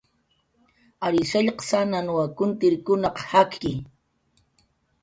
Ary 1.05 1.21
shallqsananw 1.31 2.09
kuntirkunaq 2.37 3.15
jakki 3.29 3.71